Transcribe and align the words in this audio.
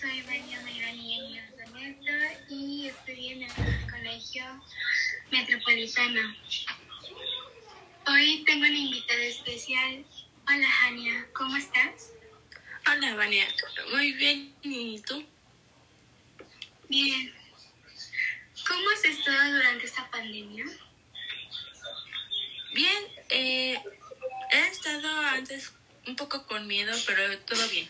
soy 0.00 0.22
Vania 0.22 0.60
Mayrani 0.62 1.40
Zaneta 1.56 2.40
y 2.48 2.86
estudio 2.88 3.32
en 3.32 3.42
el 3.42 3.90
Colegio 3.90 4.44
Metropolitano. 5.30 6.34
Hoy 8.08 8.42
tengo 8.44 8.66
una 8.66 8.76
invitada 8.76 9.22
especial. 9.22 10.04
Hola, 10.48 10.68
Jania, 10.68 11.26
¿cómo 11.32 11.56
estás? 11.56 12.10
Hola, 12.90 13.14
Vania. 13.14 13.46
Muy 13.92 14.12
bien. 14.14 14.54
¿Y 14.62 15.00
tú? 15.00 15.24
Bien. 16.88 17.32
¿Cómo 18.66 18.90
has 18.90 19.04
estado 19.04 19.52
durante 19.52 19.84
esta 19.84 20.10
pandemia? 20.10 20.64
Bien. 22.74 23.04
Eh, 23.28 23.78
he 24.50 24.68
estado 24.68 25.20
antes 25.20 25.72
un 26.06 26.16
poco 26.16 26.46
con 26.46 26.66
miedo, 26.66 26.92
pero 27.06 27.38
todo 27.40 27.68
bien. 27.68 27.88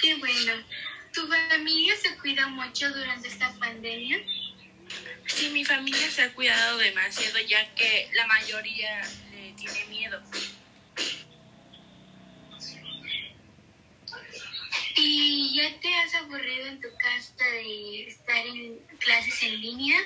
Qué 0.00 0.14
bueno. 0.16 0.52
¿Tu 1.12 1.26
familia 1.26 1.94
se 1.96 2.16
cuida 2.18 2.46
mucho 2.48 2.88
durante 2.90 3.28
esta 3.28 3.52
pandemia? 3.58 4.18
Sí, 5.26 5.50
mi 5.50 5.64
familia 5.64 6.10
se 6.10 6.22
ha 6.22 6.32
cuidado 6.32 6.78
demasiado 6.78 7.38
ya 7.40 7.74
que 7.74 8.08
la 8.14 8.26
mayoría 8.26 9.02
le 9.32 9.52
tiene 9.52 9.84
miedo. 9.86 10.22
¿Y 14.96 15.56
ya 15.56 15.80
te 15.80 15.94
has 15.96 16.14
aburrido 16.14 16.66
en 16.66 16.80
tu 16.80 16.88
casa 16.96 17.44
de 17.44 18.08
estar 18.08 18.46
en 18.46 18.78
clases 18.98 19.42
en 19.42 19.60
línea 19.60 19.98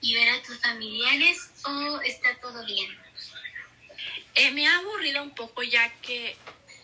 y 0.00 0.14
ver 0.14 0.28
a 0.30 0.42
tus 0.42 0.58
familiares 0.60 1.50
o 1.64 2.00
está 2.00 2.34
todo 2.40 2.64
bien? 2.66 2.98
Eh, 4.34 4.50
me 4.52 4.66
ha 4.66 4.78
aburrido 4.78 5.22
un 5.22 5.34
poco 5.34 5.62
ya 5.62 5.92
que 6.00 6.36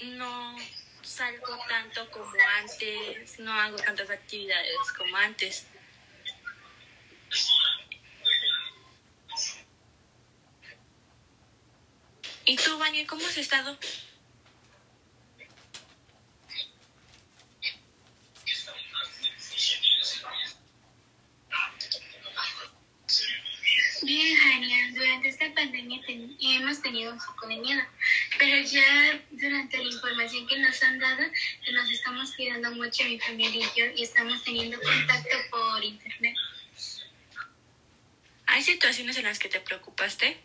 no 0.03 0.57
salgo 1.05 1.59
tanto 1.69 2.11
como 2.11 2.31
antes, 2.59 3.39
no 3.39 3.53
hago 3.53 3.77
tantas 3.77 4.11
actividades 4.11 4.93
como 4.97 5.17
antes. 5.17 5.67
¿Y 12.47 12.57
tú, 12.57 12.79
Vania, 12.79 13.07
cómo 13.07 13.27
has 13.27 13.39
estado? 13.39 13.79
Bien, 24.03 24.37
Jania, 24.37 24.93
durante 24.93 25.29
esta 25.29 25.55
pandemia 25.55 26.03
hemos 26.07 26.83
tenido 26.83 27.13
un 27.15 27.19
poco 27.19 27.47
de 27.47 27.57
miedo, 27.57 27.83
pero 28.45 28.63
ya 28.63 29.23
durante 29.31 29.79
la 29.79 29.85
información 29.85 30.47
que 30.47 30.59
nos 30.59 30.83
han 30.83 30.99
dado, 30.99 31.23
nos 31.73 31.91
estamos 31.91 32.33
cuidando 32.37 32.71
mucho 32.73 33.05
mi 33.05 33.19
familia 33.19 33.67
y 33.67 33.79
yo 33.79 33.87
y 33.97 34.03
estamos 34.03 34.43
teniendo 34.45 34.79
contacto 34.81 35.37
por 35.51 35.83
internet. 35.83 36.37
¿Hay 38.47 38.63
situaciones 38.63 39.17
en 39.17 39.25
las 39.25 39.39
que 39.39 39.49
te 39.49 39.61
preocupaste? 39.61 40.37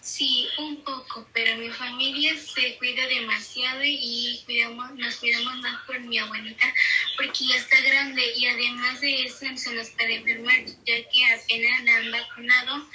Sí, 0.00 0.48
un 0.58 0.82
poco, 0.82 1.28
pero 1.32 1.56
mi 1.56 1.70
familia 1.70 2.36
se 2.36 2.76
cuida 2.78 3.06
demasiado 3.06 3.80
y 3.82 4.40
cuidamos, 4.44 4.92
nos 4.94 5.16
cuidamos 5.16 5.56
más 5.58 5.84
por 5.84 5.98
mi 6.00 6.18
abuelita 6.18 6.72
porque 7.16 7.46
ya 7.46 7.56
está 7.56 7.80
grande 7.80 8.22
y 8.36 8.46
además 8.46 9.00
de 9.00 9.24
eso 9.24 9.46
se 9.56 9.74
nos 9.74 9.90
puede 9.90 10.16
enfermar 10.16 10.64
ya 10.64 11.08
que 11.08 11.24
apenas 11.32 11.84
la 11.84 11.96
han 11.96 12.10
vacunado 12.12 12.88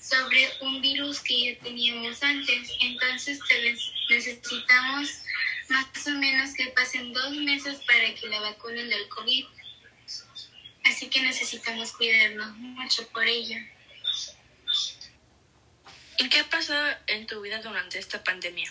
sobre 0.00 0.48
un 0.60 0.80
virus 0.80 1.20
que 1.20 1.54
ya 1.54 1.60
teníamos 1.62 2.22
antes. 2.22 2.72
Entonces 2.80 3.38
necesitamos 4.08 5.08
más 5.68 6.06
o 6.06 6.10
menos 6.10 6.54
que 6.54 6.66
pasen 6.68 7.12
dos 7.12 7.30
meses 7.36 7.80
para 7.86 8.14
que 8.14 8.26
la 8.28 8.40
vacunen 8.40 8.88
del 8.88 9.08
COVID. 9.08 9.44
Así 10.84 11.08
que 11.08 11.20
necesitamos 11.20 11.92
cuidarnos 11.92 12.56
mucho 12.56 13.06
por 13.08 13.26
ella. 13.26 13.64
¿Y 16.18 16.28
qué 16.28 16.40
ha 16.40 16.50
pasado 16.50 16.96
en 17.06 17.26
tu 17.26 17.40
vida 17.40 17.62
durante 17.62 17.98
esta 17.98 18.22
pandemia? 18.22 18.70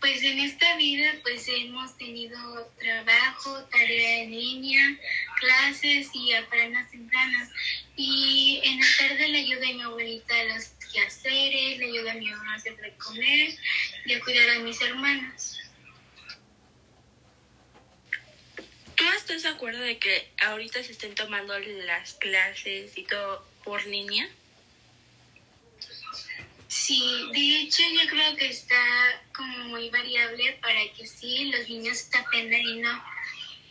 Pues 0.00 0.22
en 0.22 0.38
esta 0.38 0.76
vida 0.76 1.12
pues 1.22 1.46
hemos 1.48 1.96
tenido 1.98 2.38
trabajo, 2.78 3.64
tarea 3.64 4.22
en 4.22 4.30
línea, 4.30 4.98
clases 5.38 6.08
y 6.14 6.32
aparanas 6.32 6.90
tempranas. 6.90 7.50
Y 8.02 8.62
en 8.64 8.80
la 8.80 8.86
tarde 8.98 9.28
le 9.28 9.40
ayuda 9.40 9.68
a 9.68 9.72
mi 9.74 9.82
abuelita 9.82 10.34
a 10.34 10.44
los 10.44 10.68
quehaceres, 10.90 11.78
le 11.78 11.84
ayuda 11.84 12.12
a 12.12 12.14
mi 12.14 12.30
mamá 12.30 12.54
a 12.54 12.56
hacer 12.56 12.74
de 12.78 12.94
comer 12.94 13.54
y 14.06 14.14
a 14.14 14.20
cuidar 14.20 14.48
a 14.48 14.58
mis 14.60 14.80
hermanos. 14.80 15.60
¿Tú 18.94 19.04
estás 19.14 19.42
de 19.42 19.50
acuerdo 19.50 19.80
de 19.80 19.98
que 19.98 20.32
ahorita 20.38 20.82
se 20.82 20.92
estén 20.92 21.14
tomando 21.14 21.58
las 21.58 22.14
clases 22.14 22.96
y 22.96 23.04
todo 23.04 23.46
por 23.64 23.84
línea? 23.84 24.26
Sí, 26.68 27.02
de 27.34 27.60
hecho 27.60 27.82
yo 27.82 28.08
creo 28.08 28.34
que 28.36 28.48
está 28.48 28.82
como 29.36 29.58
muy 29.64 29.90
variable 29.90 30.58
para 30.62 30.90
que 30.96 31.06
sí 31.06 31.50
los 31.52 31.68
niños 31.68 32.08
aprendan 32.14 32.62
y 32.62 32.76
no, 32.76 33.04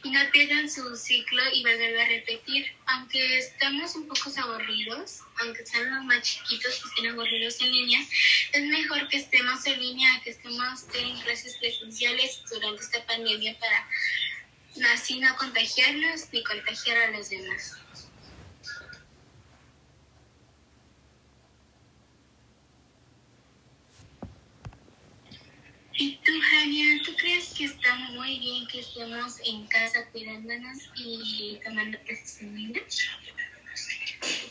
y 0.03 0.11
no 0.11 0.19
pierdan 0.31 0.69
su 0.69 0.95
ciclo 0.95 1.41
y 1.53 1.63
volverlo 1.63 2.01
a 2.01 2.05
repetir. 2.05 2.71
Aunque 2.85 3.39
estamos 3.39 3.95
un 3.95 4.07
poco 4.07 4.31
aburridos, 4.37 5.19
aunque 5.39 5.65
sean 5.65 5.93
los 5.93 6.05
más 6.05 6.21
chiquitos 6.21 6.79
que 6.79 6.89
estén 6.89 7.11
aburridos 7.11 7.59
en 7.61 7.71
línea, 7.71 7.99
es 8.53 8.63
mejor 8.63 9.07
que 9.09 9.17
estemos 9.17 9.65
en 9.65 9.79
línea 9.79 10.21
que 10.23 10.31
estemos 10.31 10.85
en 10.93 11.19
clases 11.21 11.57
presenciales 11.57 12.41
durante 12.49 12.83
esta 12.83 13.05
pandemia 13.05 13.57
para 13.59 13.87
así 14.93 15.19
no 15.19 15.35
contagiarlos 15.35 16.31
ni 16.31 16.43
contagiar 16.43 16.97
a 16.97 17.11
los 17.11 17.29
demás. 17.29 17.75
¿Y 26.01 26.15
tú, 26.23 26.31
Jania, 26.41 27.01
tú 27.03 27.08
crees 27.19 27.49
que 27.49 27.65
está 27.65 27.95
muy 27.95 28.39
bien 28.39 28.67
que 28.67 28.79
estemos 28.79 29.39
en 29.45 29.67
casa 29.67 30.05
cuidándonos 30.11 30.77
y 30.95 31.59
tomando 31.63 31.97
línea? 32.41 32.81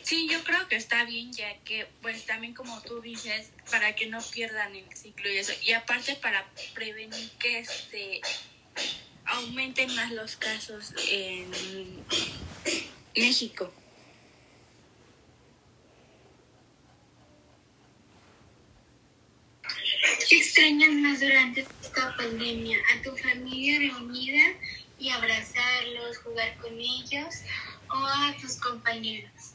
Sí, 0.03 0.29
yo 0.31 0.43
creo 0.45 0.69
que 0.69 0.77
está 0.77 1.05
bien, 1.05 1.33
ya 1.33 1.55
que, 1.65 1.87
pues 2.01 2.25
también 2.25 2.55
como 2.55 2.81
tú 2.83 3.01
dices, 3.01 3.51
para 3.71 3.95
que 3.95 4.07
no 4.07 4.23
pierdan 4.23 4.75
el 4.75 4.87
ciclo 4.97 5.31
y 5.31 5.39
eso. 5.39 5.53
Y 5.63 5.73
aparte 5.73 6.15
para 6.17 6.47
prevenir 6.75 7.31
que 7.39 7.65
se 7.65 8.21
aumenten 9.27 9.95
más 9.95 10.13
los 10.13 10.37
casos 10.37 10.95
en 11.11 11.51
México. 13.15 13.73
¿Qué 20.29 20.37
extrañas 20.37 20.91
más 20.91 21.21
durante 21.21 21.67
esta 21.81 22.15
pandemia? 22.15 22.79
¿A 22.93 23.03
tu 23.03 23.17
familia 23.17 23.79
reunida 23.79 24.43
y 24.99 25.09
abrazarlos, 25.09 26.19
jugar 26.19 26.55
con 26.59 26.79
ellos 26.79 27.35
o 27.89 27.97
a 27.97 28.37
tus 28.39 28.57
compañeros? 28.57 29.55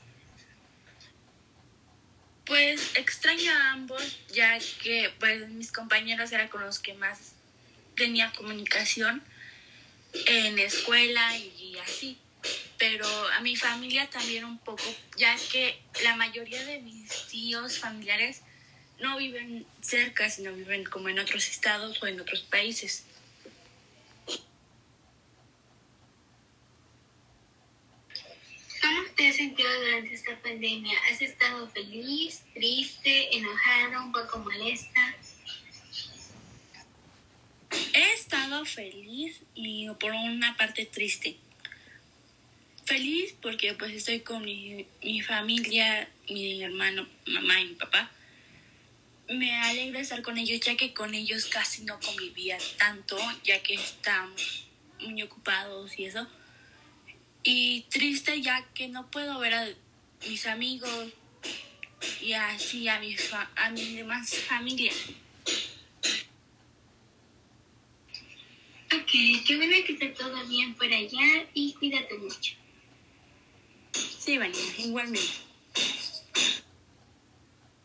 Pues 2.45 2.95
extraño 2.95 3.51
a 3.51 3.73
ambos, 3.73 4.19
ya 4.33 4.57
que 4.81 5.13
pues 5.19 5.47
mis 5.49 5.71
compañeros 5.71 6.31
eran 6.31 6.47
con 6.47 6.61
los 6.61 6.79
que 6.79 6.95
más 6.95 7.35
tenía 7.95 8.31
comunicación 8.31 9.21
en 10.25 10.57
escuela 10.57 11.37
y 11.37 11.77
así. 11.85 12.17
Pero 12.79 13.07
a 13.33 13.41
mi 13.41 13.55
familia 13.55 14.09
también 14.09 14.43
un 14.43 14.57
poco, 14.57 14.83
ya 15.17 15.35
que 15.51 15.79
la 16.03 16.15
mayoría 16.15 16.65
de 16.65 16.79
mis 16.79 17.27
tíos 17.27 17.77
familiares 17.77 18.41
no 19.03 19.17
viven 19.17 19.65
cerca, 19.81 20.29
sino 20.29 20.53
viven 20.53 20.85
como 20.85 21.09
en 21.09 21.19
otros 21.19 21.49
estados 21.49 22.01
o 22.01 22.07
en 22.07 22.21
otros 22.21 22.41
países. 22.43 23.05
¿Cómo 28.81 29.03
te 29.17 29.27
has 29.27 29.35
sentido 29.35 29.69
durante 29.81 30.13
esta 30.13 30.39
pandemia? 30.39 30.97
¿Has 31.11 31.21
estado 31.21 31.69
feliz, 31.69 32.43
triste, 32.53 33.35
enojada, 33.35 34.01
un 34.01 34.13
poco 34.13 34.39
molesta? 34.39 35.15
He 37.93 38.13
estado 38.13 38.63
feliz 38.65 39.41
y 39.53 39.89
por 39.99 40.13
una 40.13 40.55
parte 40.55 40.85
triste. 40.85 41.35
Feliz 42.85 43.35
porque 43.41 43.73
pues 43.73 43.91
estoy 43.93 44.21
con 44.21 44.43
mi, 44.45 44.85
mi 45.03 45.21
familia, 45.21 46.09
mi 46.29 46.63
hermano, 46.63 47.05
mamá 47.25 47.59
y 47.59 47.65
mi 47.65 47.75
papá. 47.75 48.09
Me 49.33 49.51
alegra 49.55 49.99
estar 49.99 50.21
con 50.21 50.37
ellos 50.37 50.59
ya 50.59 50.75
que 50.77 50.93
con 50.93 51.15
ellos 51.15 51.45
casi 51.47 51.83
no 51.83 51.99
convivía 51.99 52.57
tanto 52.77 53.17
ya 53.43 53.63
que 53.63 53.73
estamos 53.73 54.67
muy 54.99 55.21
ocupados 55.23 55.97
y 55.97 56.05
eso. 56.05 56.27
Y 57.43 57.81
triste 57.89 58.41
ya 58.41 58.63
que 58.75 58.87
no 58.89 59.09
puedo 59.09 59.39
ver 59.39 59.53
a 59.55 59.67
mis 60.27 60.45
amigos 60.45 61.09
y 62.21 62.33
así 62.33 62.87
a 62.87 62.99
mi, 62.99 63.15
fa- 63.17 63.49
a 63.55 63.71
mi 63.71 63.95
demás 63.95 64.35
familia. 64.47 64.91
qué 69.45 69.55
bueno 69.57 69.75
que 69.85 69.93
esté 69.93 70.09
todo 70.09 70.45
bien 70.47 70.75
por 70.75 70.85
allá 70.85 71.47
y 71.53 71.73
cuídate 71.73 72.17
mucho. 72.19 72.53
Sí, 74.19 74.37
Vanina, 74.37 74.59
igualmente. 74.77 75.52